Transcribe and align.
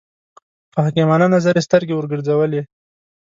په 0.73 0.79
حکیمانه 0.85 1.27
نظر 1.35 1.53
یې 1.57 1.65
سترګې 1.67 1.93
وګرځولې. 1.95 2.61